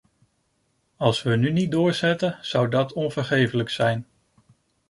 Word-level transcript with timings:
Als 0.97 1.23
we 1.23 1.35
nu 1.35 1.51
niet 1.51 1.71
doorzetten, 1.71 2.37
zou 2.41 2.69
dat 2.69 2.93
onvergeeflijk 2.93 3.69
zijn. 3.69 4.07